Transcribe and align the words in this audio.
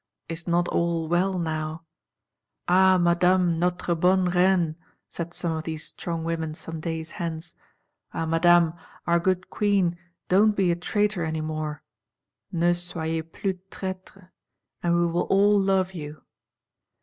Is 0.27 0.47
not 0.47 0.67
all 0.69 1.07
well 1.07 1.37
now? 1.37 1.85
'Ah, 2.67 2.97
Madame, 2.97 3.59
notre 3.59 3.93
bonne 3.93 4.25
Reine,' 4.25 4.75
said 5.11 5.31
some 5.31 5.51
of 5.51 5.65
these 5.65 5.83
Strong 5.85 6.23
women 6.23 6.55
some 6.55 6.79
days 6.79 7.11
hence, 7.11 7.53
'Ah 8.11 8.25
Madame, 8.25 8.73
our 9.05 9.19
good 9.19 9.51
Queen, 9.51 9.99
don't 10.27 10.55
be 10.55 10.71
a 10.71 10.75
traitor 10.75 11.23
any 11.23 11.41
more 11.41 11.83
(ne 12.51 12.73
soyez 12.73 13.31
plus 13.31 13.57
traître), 13.69 14.31
and 14.81 14.95
we 14.95 15.05
will 15.05 15.25
all 15.29 15.59
love 15.59 15.93
you! 15.93 16.23